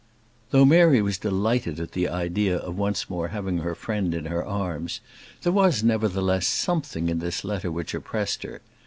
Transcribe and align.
Though 0.49 0.65
Mary 0.65 0.99
was 1.03 1.19
delighted 1.19 1.79
at 1.79 1.91
the 1.91 2.09
idea 2.09 2.57
of 2.57 2.75
once 2.75 3.07
more 3.07 3.27
having 3.27 3.59
her 3.59 3.75
friend 3.75 4.15
in 4.15 4.25
her 4.25 4.43
arms, 4.43 4.99
there 5.43 5.51
was, 5.53 5.83
nevertheless, 5.83 6.47
something 6.47 7.07
in 7.07 7.19
this 7.19 7.43
letter 7.43 7.71
which 7.71 7.93
oppressed 7.93 8.41
her. 8.41 8.61